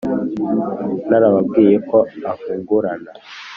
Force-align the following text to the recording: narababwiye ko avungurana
narababwiye 1.09 1.75
ko 1.89 1.97
avungurana 2.31 3.11